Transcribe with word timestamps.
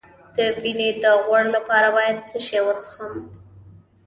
د 0.35 0.37
وینې 0.61 0.89
د 1.03 1.05
غوړ 1.25 1.43
لپاره 1.55 1.87
باید 1.97 2.17
څه 2.29 2.37
شی 2.45 2.59
وڅښم؟ 2.65 3.13